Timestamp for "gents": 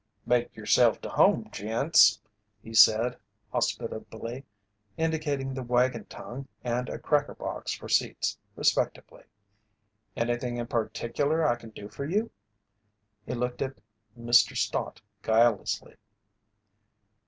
1.51-2.19